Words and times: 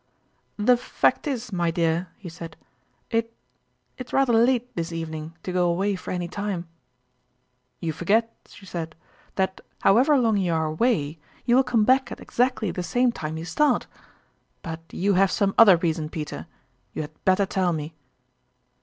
"The 0.71 0.77
fact 0.77 1.27
is, 1.27 1.53
my 1.53 1.69
dear," 1.69 2.07
he 2.17 2.27
said," 2.27 2.57
it 3.11 3.31
it's 3.99 4.11
rather 4.11 4.33
late 4.33 4.75
this 4.75 4.91
evening 4.91 5.37
to 5.43 5.51
go 5.51 5.69
away 5.69 5.95
for 5.95 6.09
any 6.09 6.27
time!"" 6.27 6.67
You 7.81 7.91
forget," 7.93 8.35
she 8.49 8.65
said," 8.65 8.95
that, 9.35 9.61
however 9.81 10.17
long 10.17 10.37
you 10.37 10.53
are 10.53 10.65
away, 10.65 11.19
you 11.45 11.55
will 11.55 11.63
come 11.63 11.83
back 11.83 12.11
at 12.11 12.19
exactly 12.19 12.71
the 12.71 12.81
same 12.81 13.11
time 13.11 13.37
you 13.37 13.45
start. 13.45 13.85
But 14.63 14.79
you 14.91 15.13
have 15.13 15.29
some 15.29 15.53
other 15.55 15.77
reason, 15.77 16.09
Peter 16.09 16.47
you 16.93 17.03
had 17.03 17.23
better 17.23 17.45
tell 17.45 17.71
me 17.71 17.93